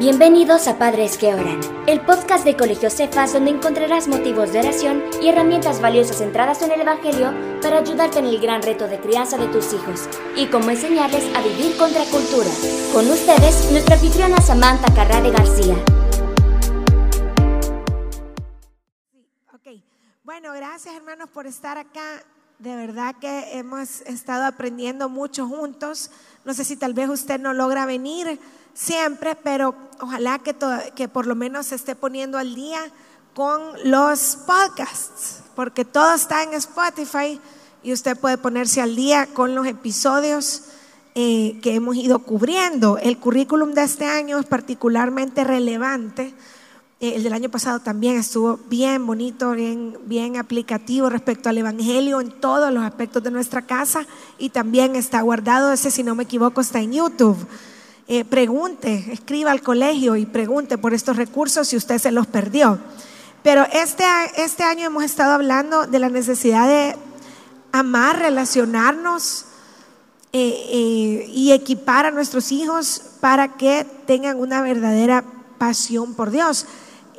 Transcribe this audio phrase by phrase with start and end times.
[0.00, 5.04] Bienvenidos a Padres que Oran, el podcast de Colegio Cefas donde encontrarás motivos de oración
[5.20, 9.36] y herramientas valiosas centradas en el Evangelio para ayudarte en el gran reto de crianza
[9.36, 12.48] de tus hijos y cómo enseñarles a vivir contra cultura.
[12.94, 15.74] Con ustedes, nuestra anfitriona Samantha Carrade García.
[19.52, 19.82] Ok,
[20.24, 22.24] bueno, gracias hermanos por estar acá.
[22.58, 26.10] De verdad que hemos estado aprendiendo mucho juntos.
[26.46, 28.40] No sé si tal vez usted no logra venir
[28.80, 30.54] siempre, pero ojalá que,
[30.94, 32.80] que por lo menos se esté poniendo al día
[33.34, 37.40] con los podcasts, porque todo está en Spotify
[37.82, 40.62] y usted puede ponerse al día con los episodios
[41.14, 42.96] eh, que hemos ido cubriendo.
[42.98, 46.34] El currículum de este año es particularmente relevante.
[47.00, 52.20] Eh, el del año pasado también estuvo bien bonito, bien, bien aplicativo respecto al Evangelio
[52.20, 54.06] en todos los aspectos de nuestra casa
[54.38, 57.36] y también está guardado, ese si no me equivoco está en YouTube.
[58.12, 62.76] Eh, pregunte, escriba al colegio y pregunte por estos recursos si usted se los perdió.
[63.44, 64.02] Pero este,
[64.36, 66.96] este año hemos estado hablando de la necesidad de
[67.70, 69.44] amar, relacionarnos
[70.32, 75.22] eh, eh, y equipar a nuestros hijos para que tengan una verdadera
[75.58, 76.66] pasión por Dios.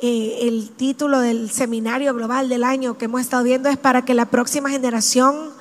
[0.02, 4.26] el título del seminario global del año que hemos estado viendo es para que la
[4.26, 5.52] próxima generación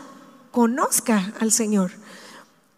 [0.52, 2.01] conozca al Señor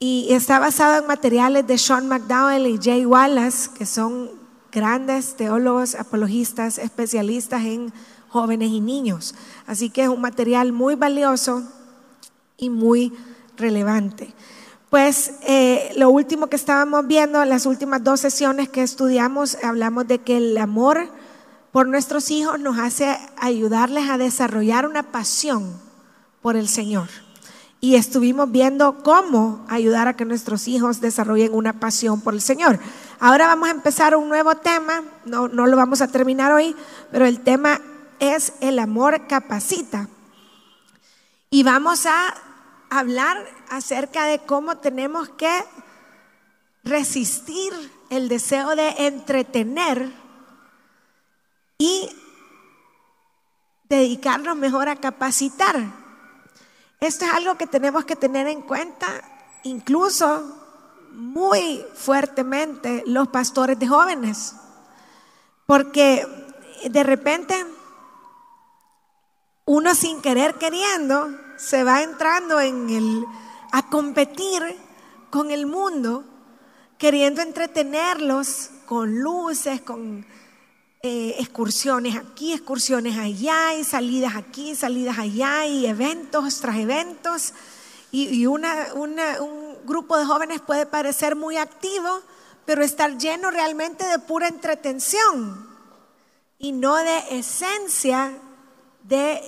[0.06, 4.32] y está basado en materiales de Sean McDowell y Jay Wallace, que son
[4.70, 7.94] grandes teólogos, apologistas, especialistas en
[8.28, 9.34] jóvenes y niños.
[9.66, 11.64] Así que es un material muy valioso
[12.58, 13.14] y muy
[13.56, 14.34] relevante.
[14.90, 20.20] Pues eh, lo último que estábamos viendo, las últimas dos sesiones que estudiamos, hablamos de
[20.20, 21.08] que el amor
[21.72, 25.80] por nuestros hijos nos hace ayudarles a desarrollar una pasión
[26.42, 27.08] por el Señor
[27.84, 32.80] y estuvimos viendo cómo ayudar a que nuestros hijos desarrollen una pasión por el Señor.
[33.20, 36.78] Ahora vamos a empezar un nuevo tema, no, no lo vamos a terminar hoy,
[37.12, 37.81] pero el tema
[38.20, 40.07] es el amor capacita.
[41.50, 42.34] Y vamos a
[42.90, 45.52] hablar acerca de cómo tenemos que
[46.86, 47.74] resistir
[48.09, 50.09] el deseo de entretener
[51.78, 52.09] y
[53.90, 56.03] dedicarnos mejor a capacitar
[57.03, 59.08] esto es algo que tenemos que tener en cuenta,
[59.64, 60.58] incluso
[61.12, 64.56] muy fuertemente los pastores de jóvenes,
[65.66, 66.25] porque
[66.90, 67.66] de repente
[69.66, 73.25] uno sin querer queriendo se va entrando en el
[73.72, 74.62] a competir
[75.30, 76.24] con el mundo,
[76.97, 80.25] queriendo entretenerlos con luces, con
[81.06, 87.53] eh, excursiones aquí, excursiones allá, y salidas aquí, salidas allá, y eventos tras eventos.
[88.09, 88.66] Y, un
[89.84, 92.22] grupo de jóvenes puede parecer muy activo,
[92.66, 95.68] pero estar lleno realmente de pura entretención
[96.58, 98.38] y no de esencia
[99.03, 99.42] del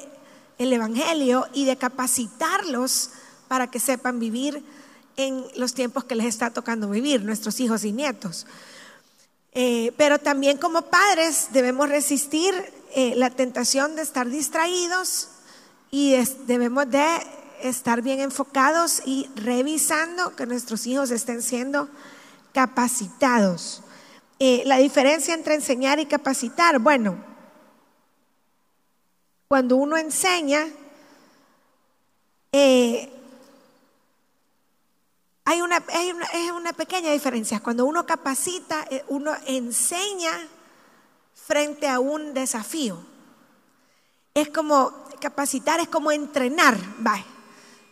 [0.57, 3.11] el Evangelio y de capacitarlos
[3.47, 4.61] para que sepan vivir
[5.15, 8.45] en los tiempos que les está tocando vivir, nuestros hijos y nietos.
[9.57, 12.53] Eh, pero también como padres debemos resistir
[12.93, 15.29] eh, la tentación de estar distraídos
[15.91, 16.13] y
[16.45, 17.05] debemos de
[17.61, 21.87] estar bien enfocados y revisando que nuestros hijos estén siendo
[22.51, 23.81] capacitados.
[24.39, 27.15] Eh, la diferencia entre enseñar y capacitar, bueno,
[29.47, 30.67] cuando uno enseña,
[35.45, 37.59] hay una, es una pequeña diferencia.
[37.59, 40.31] Cuando uno capacita, eh, uno enseña
[41.35, 42.97] frente a un desafío.
[44.33, 44.91] Es como
[45.21, 46.75] capacitar, es como entrenar.
[47.05, 47.23] Va.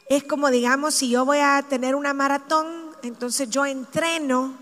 [0.10, 4.58] Es como, digamos, si yo voy a tener una maratón, entonces yo entreno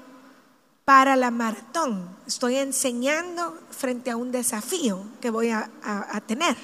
[0.83, 2.13] para la maratón.
[2.27, 5.69] Estoy enseñando frente a un desafío que voy a
[6.27, 6.57] tener.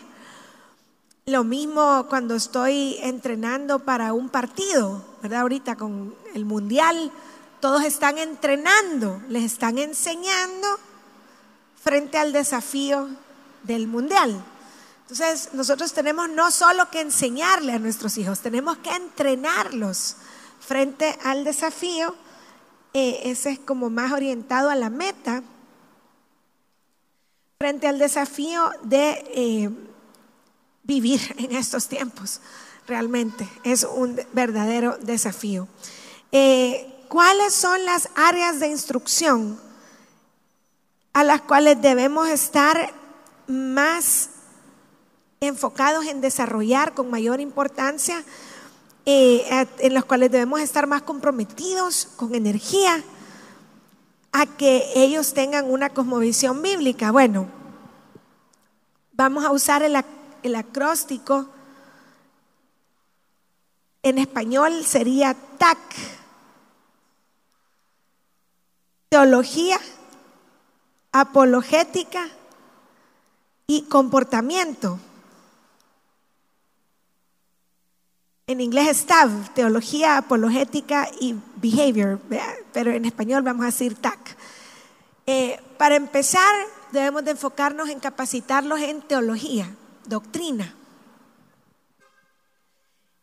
[1.27, 5.41] Lo mismo cuando estoy entrenando para un partido, ¿verdad?
[5.41, 7.11] Ahorita con el mundial,
[7.59, 10.67] todos están entrenando, les están enseñando
[11.83, 13.09] frente al desafío
[13.63, 14.41] del mundial.
[15.01, 20.15] Entonces, nosotros tenemos no solo que enseñarle a nuestros hijos, tenemos que entrenarlos
[20.61, 22.15] frente al desafío.
[22.93, 25.43] Eh, ese es como más orientado a la meta,
[27.59, 29.69] frente al desafío de eh,
[30.87, 32.39] vivir en estos tiempos.
[32.87, 35.67] Realmente es un verdadero desafío.
[36.31, 39.59] Eh, ¿Cuáles son las áreas de instrucción
[41.13, 42.93] a las cuales debemos estar
[43.47, 44.29] más
[45.39, 48.23] enfocados en desarrollar con mayor importancia,
[49.05, 53.03] eh, en las cuales debemos estar más comprometidos con energía?
[54.31, 57.11] a que ellos tengan una cosmovisión bíblica.
[57.11, 57.47] Bueno,
[59.13, 59.95] vamos a usar el,
[60.47, 61.47] el acróstico.
[64.01, 65.77] En español sería TAC.
[69.09, 69.79] Teología,
[71.11, 72.27] apologética
[73.67, 74.99] y comportamiento.
[78.47, 79.05] En inglés es
[79.53, 82.19] Teología Apologética y Behavior,
[82.71, 84.37] pero en español vamos a decir TAC.
[85.25, 86.53] Eh, para empezar,
[86.91, 89.69] debemos de enfocarnos en capacitarlos en teología,
[90.07, 90.73] doctrina.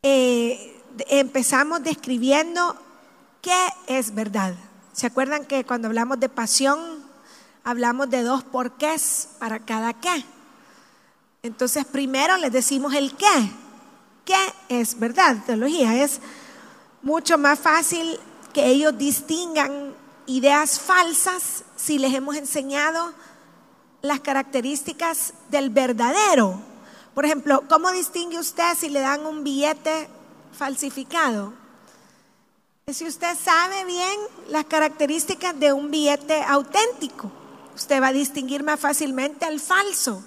[0.03, 2.77] Eh, empezamos describiendo
[3.41, 4.55] qué es verdad.
[4.93, 6.79] ¿Se acuerdan que cuando hablamos de pasión,
[7.65, 10.25] hablamos de dos porqués para cada qué?
[11.43, 13.51] Entonces, primero les decimos el qué
[14.25, 14.37] qué
[14.69, 15.37] es verdad.
[15.47, 16.21] Teología es
[17.03, 18.19] mucho más fácil
[18.53, 19.95] que ellos distingan
[20.27, 23.13] ideas falsas si les hemos enseñado
[24.01, 26.61] las características del verdadero.
[27.15, 30.09] Por ejemplo, ¿cómo distingue usted si le dan un billete
[30.53, 31.53] falsificado?
[32.93, 34.19] Si usted sabe bien
[34.49, 37.31] las características de un billete auténtico,
[37.75, 40.23] usted va a distinguir más fácilmente al falso.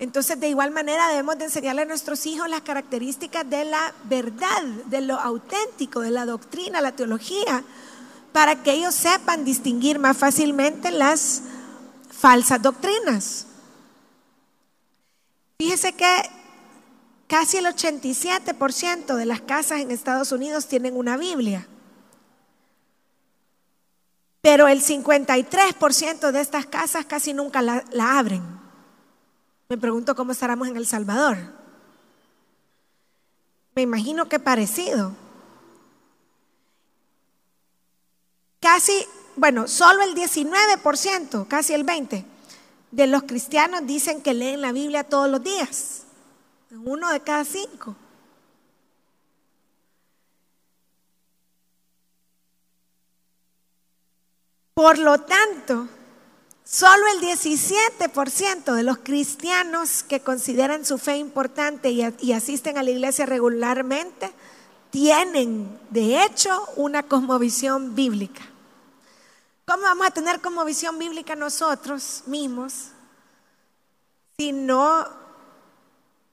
[0.00, 4.62] Entonces, de igual manera, debemos de enseñarle a nuestros hijos las características de la verdad,
[4.86, 7.62] de lo auténtico, de la doctrina, la teología,
[8.32, 11.42] para que ellos sepan distinguir más fácilmente las
[12.10, 13.46] falsas doctrinas.
[15.58, 16.30] Fíjese que
[17.26, 21.66] casi el 87% de las casas en Estados Unidos tienen una Biblia.
[24.40, 28.42] Pero el 53% de estas casas casi nunca la, la abren.
[29.68, 31.38] Me pregunto cómo estaremos en El Salvador.
[33.74, 35.12] Me imagino que parecido.
[38.60, 39.06] Casi,
[39.36, 42.24] bueno, solo el 19%, casi el 20%,
[42.94, 46.02] de los cristianos dicen que leen la Biblia todos los días.
[46.70, 47.96] Uno de cada cinco.
[54.74, 55.88] Por lo tanto,
[56.64, 62.90] Solo el 17% de los cristianos que consideran su fe importante y, asisten a la
[62.90, 64.32] iglesia regularmente
[64.90, 68.40] tienen, de hecho, una cosmovisión bíblica.
[69.66, 72.88] ¿Cómo vamos a tener cosmovisión bíblica nosotros mismos
[74.36, 75.06] si no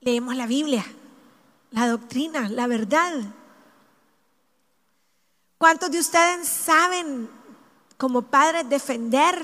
[0.01, 0.85] leemos la Biblia,
[1.71, 3.13] la doctrina, la verdad?
[5.57, 7.29] ¿Cuántos de ustedes saben
[7.97, 9.41] como padres defender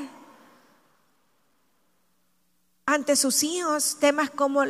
[2.88, 4.64] ante sus hijos temas como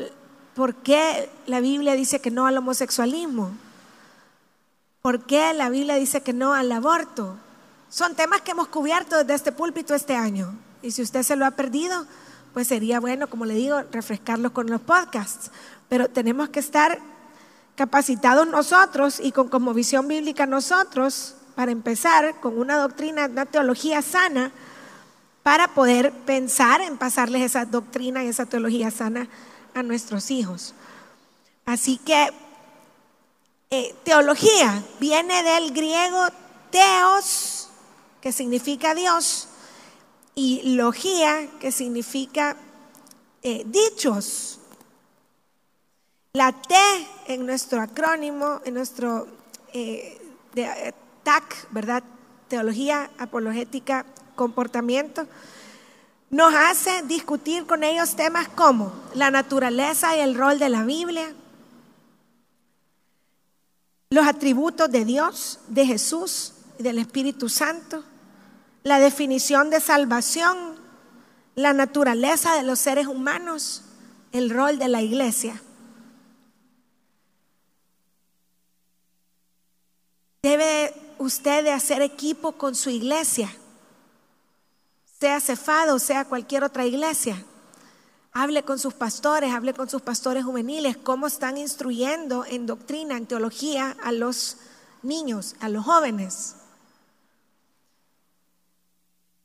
[0.55, 3.55] por qué la Biblia dice que no al homosexualismo,
[5.01, 7.37] por qué la Biblia dice que no al aborto.
[7.89, 10.53] Son temas que hemos cubierto desde este púlpito este año.
[10.81, 12.05] Y si usted se lo ha perdido,
[12.53, 15.51] pues sería bueno, como le digo, refrescarlo con los podcasts.
[15.89, 16.99] Pero tenemos que estar
[17.75, 24.01] capacitados nosotros y con como visión bíblica nosotros, para empezar con una doctrina, una teología
[24.01, 24.51] sana
[25.41, 29.27] para poder pensar en pasarles esa doctrina y esa teología sana
[29.73, 30.73] a nuestros hijos.
[31.65, 32.31] Así que
[33.69, 36.27] eh, teología viene del griego
[36.69, 37.56] teos,
[38.27, 39.47] que significa Dios,
[40.35, 42.57] y logía, que significa
[43.41, 44.59] eh, dichos.
[46.33, 46.75] La T
[47.27, 49.29] en nuestro acrónimo, en nuestro
[49.71, 50.19] eh,
[51.23, 52.03] TAC, ¿verdad?
[52.49, 55.25] Teología Apologética comportamiento,
[56.29, 61.33] nos hace discutir con ellos temas como la naturaleza y el rol de la Biblia,
[64.09, 68.03] los atributos de Dios, de Jesús y del Espíritu Santo,
[68.87, 70.57] la definición de salvación,
[71.55, 73.83] la naturaleza de los seres humanos,
[74.31, 75.61] el rol de la iglesia.
[80.41, 83.49] Debe usted de hacer equipo con su iglesia
[85.19, 87.43] sea Cefado, sea cualquier otra iglesia.
[88.33, 93.25] Hable con sus pastores, hable con sus pastores juveniles, cómo están instruyendo en doctrina, en
[93.25, 94.57] teología a los
[95.01, 96.55] niños, a los jóvenes.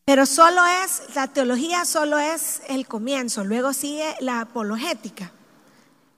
[0.05, 5.31] Pero solo es, la teología solo es el comienzo, luego sigue la apologética.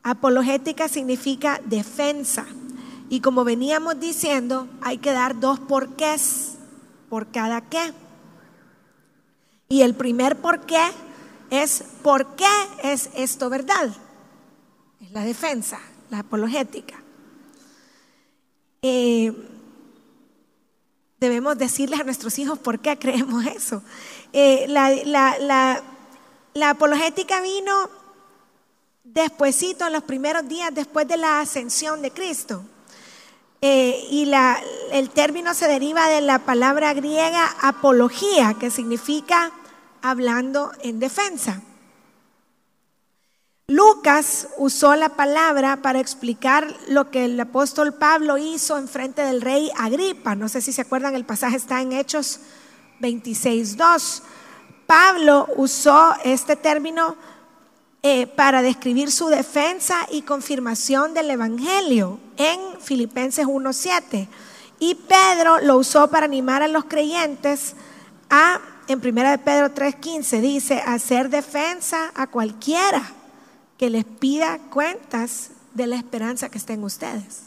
[0.03, 2.47] Apologética significa defensa.
[3.11, 6.55] Y como veníamos diciendo, hay que dar dos porqués
[7.11, 7.93] por cada qué.
[9.69, 10.83] Y el primer por qué
[11.50, 12.49] es por qué
[12.83, 13.91] es esto verdad.
[15.00, 15.79] Es la defensa,
[16.11, 17.03] la apologética.
[18.81, 19.33] Eh,
[21.25, 23.83] debemos decirles a nuestros hijos por qué creemos eso.
[24.33, 25.83] Eh, la,
[26.69, 27.88] apologética vino
[29.02, 32.62] despuesito, en los primeros días después de la ascensión de Cristo.
[33.62, 34.31] Eh, y
[34.93, 39.52] el término se deriva de la palabra griega apología, que significa
[40.02, 41.62] hablando en defensa.
[43.66, 49.40] Lucas usó la palabra para explicar lo que el apóstol Pablo hizo en frente del
[49.40, 50.35] rey Agripa.
[50.35, 52.40] No sé si se acuerdan, el pasaje está en Hechos
[53.00, 54.21] 26.2.
[54.87, 57.16] Pablo usó este término
[58.02, 64.28] eh, para describir su defensa y confirmación del Evangelio en Filipenses 1.7.
[64.78, 67.76] Y Pedro lo usó para animar a los creyentes
[68.28, 73.24] a, en 1 de Pedro 3.15, dice, hacer defensa a cualquiera
[73.78, 77.43] que les pida cuentas de la esperanza que está en ustedes.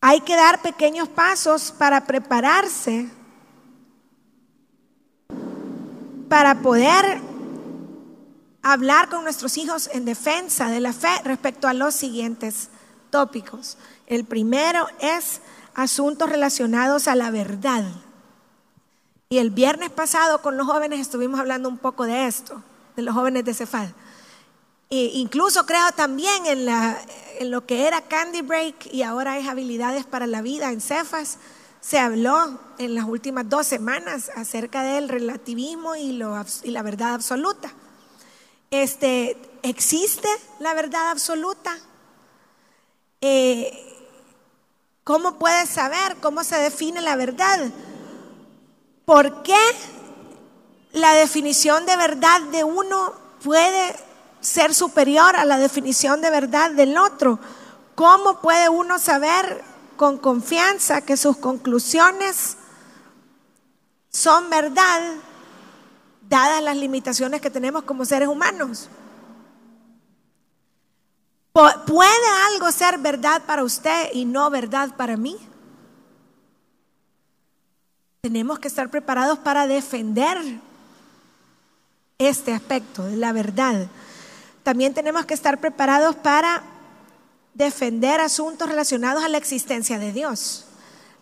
[0.00, 3.08] Hay que dar pequeños pasos para prepararse
[6.28, 7.20] para poder
[8.62, 12.70] hablar con nuestros hijos en defensa de la fe respecto a los siguientes
[13.10, 13.78] tópicos.
[14.06, 15.40] El primero es
[15.74, 17.84] asuntos relacionados a la verdad.
[19.28, 22.62] Y el viernes pasado con los jóvenes estuvimos hablando un poco de esto
[22.96, 23.94] de los jóvenes de Cefal.
[24.90, 27.00] E incluso creo también en, la,
[27.38, 31.38] en lo que era Candy Break y ahora es habilidades para la vida en Cefas.
[31.80, 37.14] Se habló en las últimas dos semanas acerca del relativismo y, lo, y la verdad
[37.14, 37.72] absoluta.
[38.70, 40.28] Este, ¿Existe
[40.60, 41.76] la verdad absoluta?
[43.20, 43.90] Eh,
[45.04, 47.70] ¿Cómo puedes saber cómo se define la verdad?
[49.04, 49.56] ¿Por qué
[50.94, 53.96] la definición de verdad de uno puede
[54.40, 57.38] ser superior a la definición de verdad del otro.
[57.96, 59.62] ¿Cómo puede uno saber
[59.96, 62.56] con confianza que sus conclusiones
[64.08, 65.00] son verdad
[66.28, 68.88] dadas las limitaciones que tenemos como seres humanos?
[71.52, 75.36] ¿Puede algo ser verdad para usted y no verdad para mí?
[78.20, 80.38] Tenemos que estar preparados para defender
[82.18, 83.88] este aspecto de la verdad.
[84.62, 86.62] También tenemos que estar preparados para
[87.54, 90.66] defender asuntos relacionados a la existencia de Dios.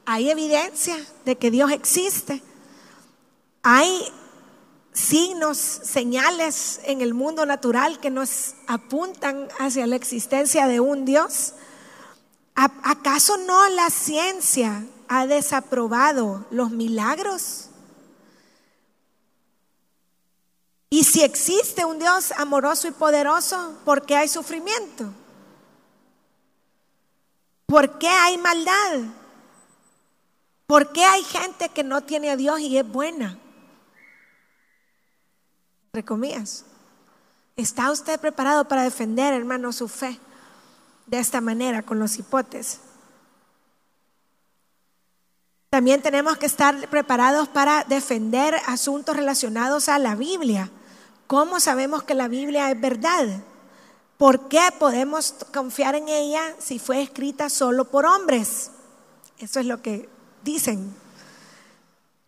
[0.04, 2.42] Hay evidencia de que Dios existe.
[3.62, 4.06] Hay
[4.92, 11.54] signos, señales en el mundo natural que nos apuntan hacia la existencia de un Dios.
[12.54, 17.70] ¿Acaso no la ciencia ha desaprobado los milagros?
[20.92, 25.10] Y si existe un Dios amoroso y poderoso, ¿por qué hay sufrimiento?
[27.64, 29.00] ¿Por qué hay maldad?
[30.66, 33.38] ¿Por qué hay gente que no tiene a Dios y es buena?
[35.94, 36.44] Entre
[37.56, 40.20] ¿Está usted preparado para defender, hermano, su fe
[41.06, 42.80] de esta manera con los hipotes?
[45.70, 50.70] También tenemos que estar preparados para defender asuntos relacionados a la Biblia.
[51.32, 53.26] ¿Cómo sabemos que la Biblia es verdad?
[54.18, 58.70] ¿Por qué podemos confiar en ella si fue escrita solo por hombres?
[59.38, 60.10] Eso es lo que
[60.44, 60.94] dicen.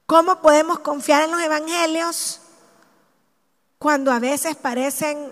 [0.07, 2.41] ¿Cómo podemos confiar en los evangelios
[3.79, 5.31] cuando a veces parecen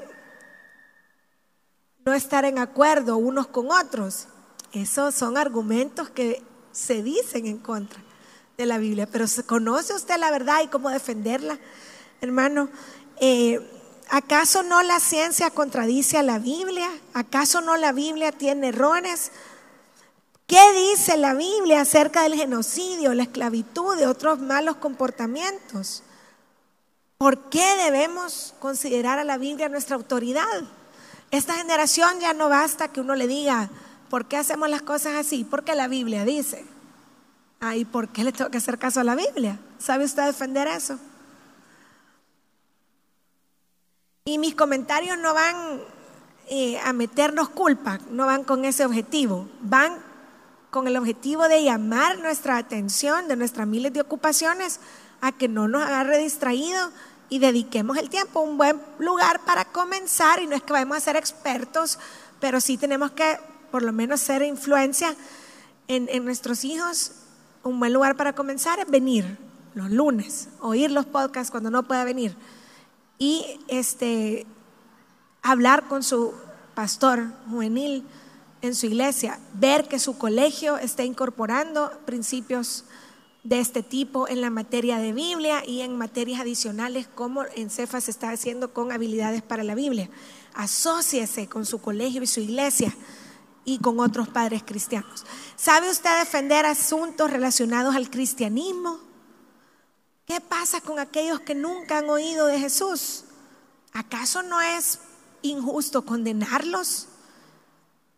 [2.04, 4.28] no estar en acuerdo unos con otros?
[4.74, 8.02] Esos son argumentos que se dicen en contra
[8.58, 11.58] de la Biblia, pero ¿conoce usted la verdad y cómo defenderla?
[12.20, 12.68] Hermano,
[13.24, 13.60] eh,
[14.10, 16.88] ¿acaso no la ciencia contradice a la Biblia?
[17.14, 19.30] ¿Acaso no la Biblia tiene errores?
[20.48, 20.60] ¿Qué
[20.90, 26.02] dice la Biblia acerca del genocidio, la esclavitud y otros malos comportamientos?
[27.16, 30.64] ¿Por qué debemos considerar a la Biblia nuestra autoridad?
[31.30, 33.70] Esta generación ya no basta que uno le diga,
[34.10, 35.44] ¿por qué hacemos las cosas así?
[35.44, 36.66] Porque la Biblia dice.
[37.60, 39.60] Ah, ¿y por qué le tengo que hacer caso a la Biblia?
[39.78, 40.98] ¿Sabe usted defender eso?
[44.24, 45.80] Y mis comentarios no van
[46.48, 49.98] eh, a meternos culpa, no van con ese objetivo, van
[50.70, 54.78] con el objetivo de llamar nuestra atención de nuestras miles de ocupaciones
[55.20, 56.92] a que no nos agarre distraído
[57.30, 60.40] y dediquemos el tiempo un buen lugar para comenzar.
[60.40, 61.98] Y no es que vayamos a ser expertos,
[62.38, 63.40] pero sí tenemos que
[63.72, 65.16] por lo menos ser influencia
[65.88, 67.10] en, en nuestros hijos.
[67.64, 69.36] Un buen lugar para comenzar es venir
[69.74, 72.36] los lunes, oír los podcasts cuando no pueda venir
[73.22, 74.46] y este,
[75.42, 76.32] hablar con su
[76.74, 78.04] pastor juvenil
[78.62, 82.84] en su iglesia, ver que su colegio está incorporando principios
[83.44, 88.04] de este tipo en la materia de Biblia y en materias adicionales como en Cefas
[88.04, 90.10] se está haciendo con habilidades para la Biblia.
[90.54, 92.92] Asociese con su colegio y su iglesia
[93.64, 95.24] y con otros padres cristianos.
[95.54, 98.98] ¿Sabe usted defender asuntos relacionados al cristianismo?
[100.32, 103.24] ¿Qué pasa con aquellos que nunca han oído de Jesús?
[103.92, 104.98] ¿Acaso no es
[105.42, 107.06] injusto condenarlos?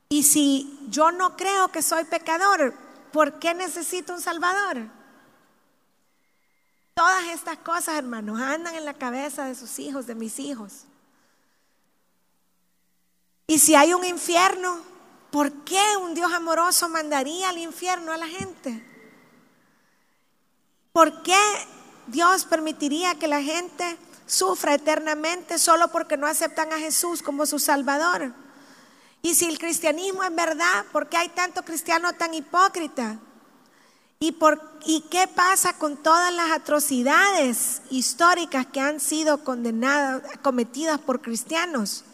[0.09, 2.73] Y si yo no creo que soy pecador,
[3.13, 4.87] ¿por qué necesito un Salvador?
[6.95, 10.85] Todas estas cosas, hermanos, andan en la cabeza de sus hijos, de mis hijos.
[13.49, 14.79] Y si hay un infierno,
[15.33, 18.89] ¿por qué un Dios amoroso mandaría al infierno a la gente?
[20.93, 21.37] ¿Por qué
[22.07, 23.97] Dios permitiría que la gente
[24.27, 28.33] sufra eternamente solo porque no aceptan a Jesús como su Salvador?
[29.23, 33.19] Y si el cristianismo es verdad, ¿por qué hay tanto cristiano tan hipócrita?
[34.19, 41.01] ¿Y, por, ¿Y qué pasa con todas las atrocidades históricas que han sido condenadas, cometidas
[41.01, 42.05] por cristianos?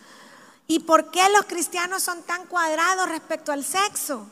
[0.66, 4.26] ¿Y por qué los cristianos son tan cuadrados respecto al sexo?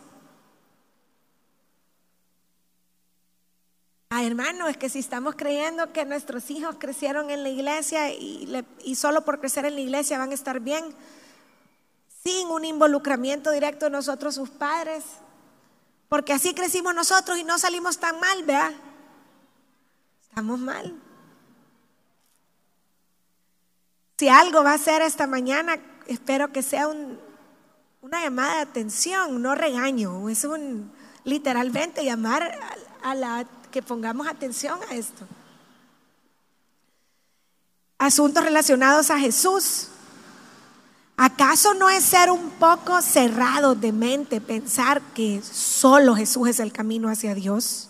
[4.11, 8.95] Ah, hermano, es que si estamos creyendo que nuestros hijos crecieron en la iglesia y,
[8.97, 10.83] solo por crecer en la iglesia van a estar bien,
[12.25, 15.05] sin un involucramiento directo de nosotros, sus padres.
[16.09, 18.73] Porque así crecimos nosotros y no salimos tan mal, vea.
[20.23, 20.95] Estamos mal.
[24.17, 29.55] Si algo va a ser esta mañana, espero que sea una llamada de atención, no
[29.55, 30.31] regaño.
[30.31, 30.91] Es un
[31.25, 32.59] literalmente llamar
[33.03, 35.27] a la que pongamos atención a esto.
[37.99, 39.89] Asuntos relacionados a Jesús.
[41.17, 46.73] ¿Acaso no es ser un poco cerrado de mente pensar que solo Jesús es el
[46.73, 47.89] camino hacia Dios?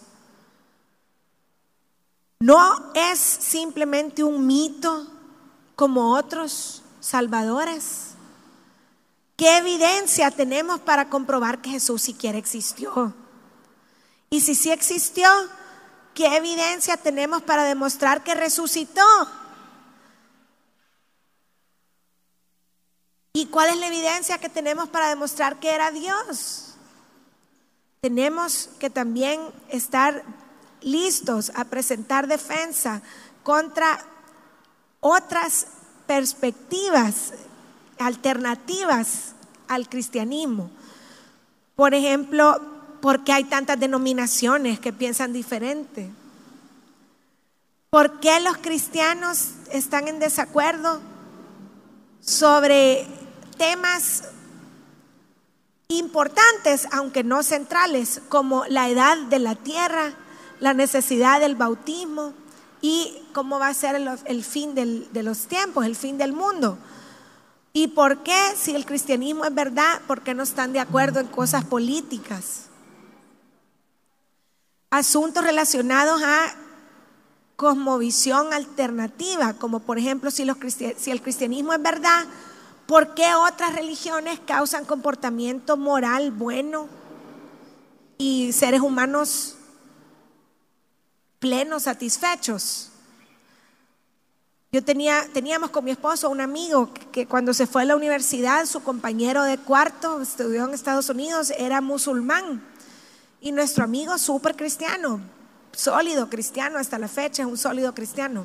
[2.41, 5.07] ¿No es simplemente un mito
[5.77, 8.15] como otros salvadores?
[9.37, 13.13] ¿Qué evidencia tenemos para comprobar que Jesús siquiera existió?
[14.31, 15.29] Y si sí existió,
[16.19, 19.05] ¿qué evidencia tenemos para demostrar que resucitó?
[23.33, 26.75] ¿Y cuál es la evidencia que tenemos para demostrar que era Dios?
[28.01, 30.25] Tenemos que también estar
[30.81, 33.01] listos a presentar defensa
[33.45, 34.05] contra
[34.99, 35.69] otras
[36.09, 37.33] perspectivas
[38.01, 39.37] alternativas
[39.69, 40.69] al cristianismo.
[41.77, 46.11] Por ejemplo, ¿por qué hay tantas denominaciones que piensan diferente?
[47.91, 51.01] ¿Por qué los cristianos están en desacuerdo
[52.21, 53.07] sobre
[53.57, 54.25] temas
[55.89, 60.13] importantes, aunque no centrales, como la edad de la tierra,
[60.61, 62.35] la necesidad del bautismo
[62.83, 66.79] y cómo va a ser el, fin de los tiempos, el fin del mundo.
[67.73, 71.27] ¿Y por qué, si el cristianismo es verdad, por qué no están de acuerdo en
[71.27, 72.68] cosas políticas?
[74.91, 76.55] Asuntos relacionados a
[77.57, 80.57] cosmovisión alternativa, como por ejemplo si, los
[80.97, 82.25] si el cristianismo es verdad,
[82.89, 86.89] ¿Por qué otras religiones causan comportamiento moral bueno
[88.17, 89.57] y seres humanos
[91.39, 92.89] plenos, satisfechos?
[94.73, 98.65] Yo tenía, teníamos con mi esposo un amigo que cuando se fue a la universidad,
[98.65, 102.65] su compañero de cuarto, estudió en Estados Unidos, era musulmán.
[103.41, 105.21] Y nuestro amigo súper cristiano,
[105.73, 108.45] sólido cristiano hasta la fecha, es un sólido cristiano.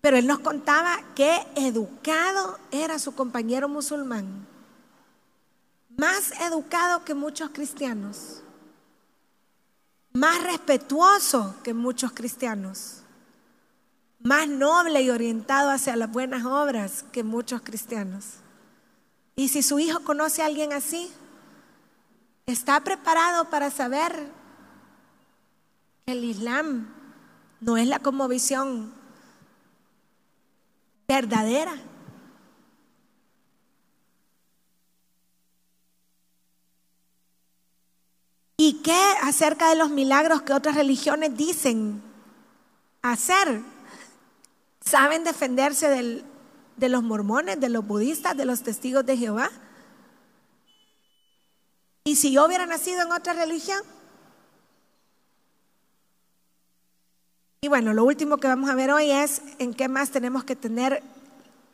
[0.00, 4.46] Pero él nos contaba qué educado era su compañero musulmán.
[5.96, 8.42] Más educado que muchos cristianos.
[10.12, 13.02] Más respetuoso que muchos cristianos.
[14.20, 18.26] Más noble y orientado hacia las buenas obras que muchos cristianos.
[19.34, 21.10] Y si su hijo conoce a alguien así,
[22.46, 24.30] está preparado para saber
[26.04, 26.94] que el Islam
[27.60, 28.94] no es la conmovisión
[31.08, 31.74] verdadera.
[38.56, 42.00] ¿Y qué acerca de los milagros que otras religiones dicen
[43.02, 43.60] hacer?
[44.80, 46.24] ¿Saben defenderse
[46.76, 49.50] de los mormones, de los budistas, de los testigos de Jehová?
[52.06, 53.82] ¿Y si yo hubiera nacido en otra religión?
[57.60, 60.54] Y bueno, lo último que vamos a ver hoy es en qué más tenemos que
[60.54, 61.02] tener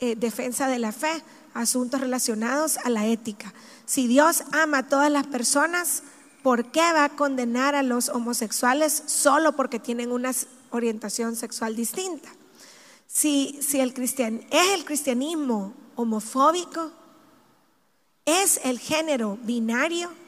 [0.00, 3.52] eh, defensa de la fe, asuntos relacionados a la ética.
[3.84, 6.02] Si Dios ama a todas las personas,
[6.42, 10.30] ¿por qué va a condenar a los homosexuales solo porque tienen una
[10.70, 12.30] orientación sexual distinta?
[13.06, 16.90] Si, si el cristian, es el cristianismo homofóbico,
[18.24, 20.21] es el género binario,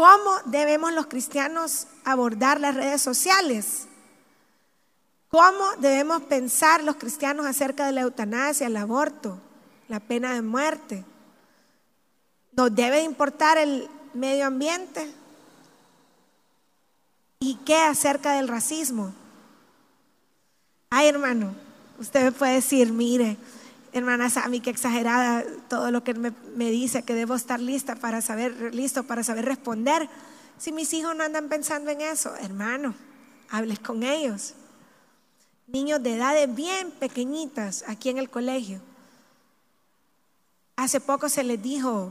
[0.00, 3.86] ¿cómo debemos los cristianos abordar las redes sociales?
[5.28, 9.38] ¿Cómo debemos pensar los cristianos acerca de la eutanasia, el aborto,
[9.88, 11.04] la pena de muerte?
[12.52, 15.12] ¿Nos debe importar el medio ambiente?
[17.40, 19.12] ¿Y qué acerca del racismo?
[20.88, 21.54] Ay, hermano,
[21.98, 23.36] usted puede decir, mire,
[23.92, 28.22] hermana Sami, qué exagerada todo lo que me, me, dice, que debo estar lista para
[28.22, 30.08] saber, listo para saber responder.
[30.58, 32.94] Si mis hijos no andan pensando en eso, hermano,
[33.50, 34.54] hables con ellos.
[35.66, 38.80] Niños de edades bien pequeñitas aquí en el colegio.
[40.76, 42.10] Hace poco se les dijo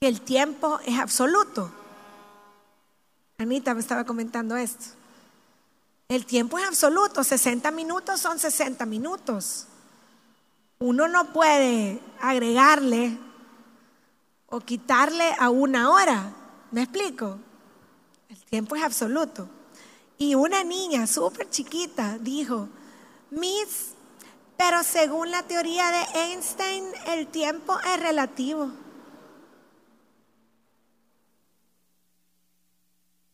[0.00, 1.70] que el tiempo es absoluto.
[3.38, 5.01] Anita me estaba comentando esto.
[6.12, 9.64] El tiempo es absoluto, 60 minutos son 60 minutos.
[10.78, 13.18] Uno no puede agregarle
[14.46, 16.34] o quitarle a una hora.
[16.70, 17.38] ¿Me explico?
[18.28, 19.48] El tiempo es absoluto.
[20.18, 22.68] Y una niña súper chiquita dijo,
[23.30, 23.94] Miss,
[24.58, 28.70] pero según la teoría de Einstein, el tiempo es relativo.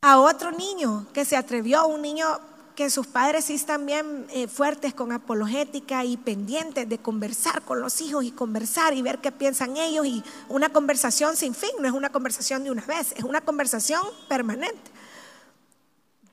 [0.01, 2.39] A otro niño que se atrevió, un niño
[2.79, 7.81] que sus padres sí están bien eh, fuertes con apologética y pendientes de conversar con
[7.81, 11.89] los hijos y conversar y ver qué piensan ellos y una conversación sin fin, no
[11.89, 14.93] es una conversación de una vez, es una conversación permanente.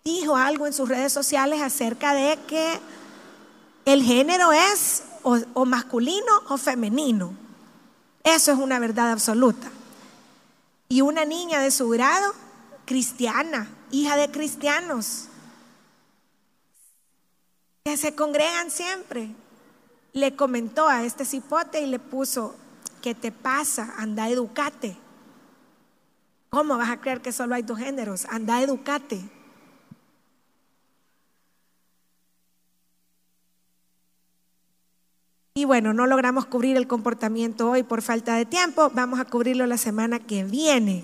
[0.03, 2.79] Dijo algo en sus redes sociales acerca de que
[3.86, 7.34] el género es o masculino o femenino.
[8.23, 9.71] Eso es una verdad absoluta.
[10.89, 12.36] Y una niña de su grado,
[12.86, 15.29] cristiana, hija de cristianos,
[17.86, 19.30] que se congregan siempre,
[20.12, 22.56] le comentó a este cipote y le puso,
[23.04, 23.93] ¿qué te pasa?
[24.00, 24.98] Anda, educate.
[26.50, 28.26] ¿Cómo vas a creer que solo hay dos géneros?
[28.26, 29.21] Anda, educate.
[35.54, 39.67] Y bueno, no logramos cubrir el comportamiento hoy por falta de tiempo, vamos a cubrirlo
[39.67, 41.04] la semana que viene.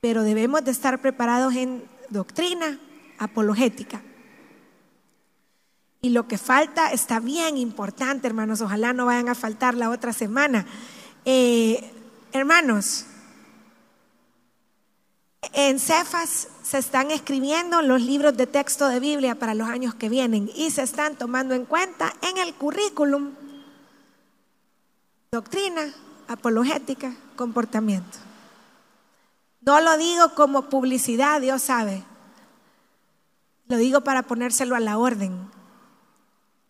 [0.00, 2.80] Pero debemos de estar preparados en doctrina
[3.18, 4.02] apologética.
[6.02, 8.62] Y lo que falta está bien importante, hermanos.
[8.62, 10.66] Ojalá no vayan a faltar la otra semana.
[11.26, 11.92] Eh,
[12.32, 13.04] hermanos,
[15.52, 20.08] en Cefas se están escribiendo los libros de texto de Biblia para los años que
[20.08, 23.32] vienen y se están tomando en cuenta en el currículum
[25.30, 25.92] doctrina,
[26.28, 28.18] apologética, comportamiento.
[29.60, 32.02] No lo digo como publicidad, Dios sabe.
[33.68, 35.50] Lo digo para ponérselo a la orden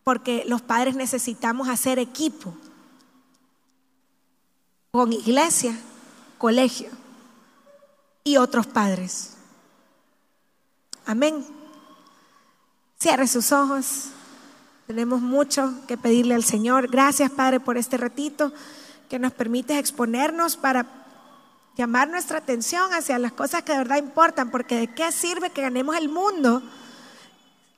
[0.03, 2.53] porque los padres necesitamos hacer equipo
[4.91, 5.77] con iglesia,
[6.37, 6.89] colegio
[8.23, 9.37] y otros padres.
[11.05, 11.45] Amén.
[12.99, 14.09] Cierre sus ojos.
[14.87, 16.89] Tenemos mucho que pedirle al Señor.
[16.89, 18.51] Gracias, Padre, por este ratito
[19.09, 20.85] que nos permite exponernos para
[21.77, 25.61] llamar nuestra atención hacia las cosas que de verdad importan, porque de qué sirve que
[25.61, 26.61] ganemos el mundo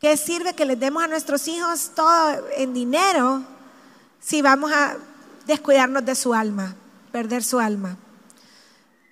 [0.03, 3.41] ¿Qué sirve que les demos a nuestros hijos todo en dinero
[4.19, 4.97] si vamos a
[5.45, 6.75] descuidarnos de su alma,
[7.13, 7.95] perder su alma?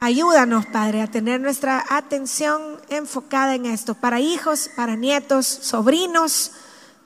[0.02, 6.52] Ayúdanos, Padre, a tener nuestra atención enfocada en esto, para hijos, para nietos, sobrinos,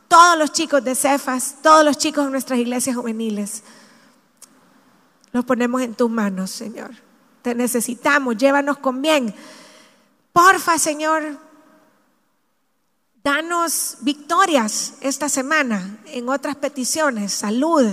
[0.07, 3.61] todos los chicos de Cefas, todos los chicos de nuestras iglesias juveniles.
[5.31, 6.89] Los ponemos en tus manos, Señor.
[7.43, 9.35] Te necesitamos, llévanos con bien.
[10.33, 11.37] Porfa, Señor,
[13.25, 17.83] Danos victorias esta semana en otras peticiones, salud,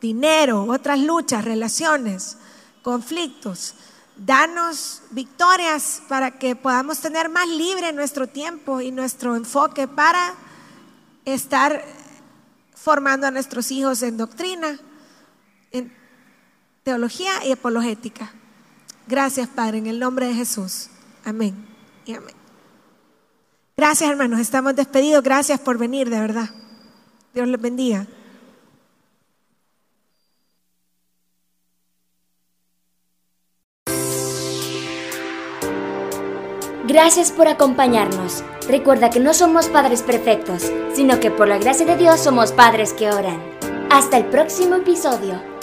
[0.00, 2.38] dinero, otras luchas, relaciones,
[2.82, 3.76] conflictos.
[4.16, 10.34] Danos victorias para que podamos tener más libre nuestro tiempo y nuestro enfoque para
[11.24, 11.84] estar
[12.74, 14.76] formando a nuestros hijos en doctrina,
[15.70, 15.96] en
[16.82, 18.32] teología y apologética.
[19.06, 20.88] Gracias, Padre, en el nombre de Jesús.
[21.24, 21.54] Amén
[22.06, 22.43] y amén.
[23.76, 25.22] Gracias hermanos, estamos despedidos.
[25.22, 26.50] Gracias por venir, de verdad.
[27.34, 28.06] Dios les bendiga.
[36.86, 38.44] Gracias por acompañarnos.
[38.68, 42.92] Recuerda que no somos padres perfectos, sino que por la gracia de Dios somos padres
[42.92, 43.42] que oran.
[43.90, 45.53] Hasta el próximo episodio.